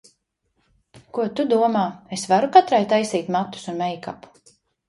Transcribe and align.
Ko 1.17 1.25
tu 1.41 1.45
domā, 1.51 1.85
es 2.19 2.25
varu 2.33 2.51
katrai 2.57 2.83
taisīt 2.95 3.33
matus 3.37 3.73
un 3.75 3.81
meikapu? 3.83 4.35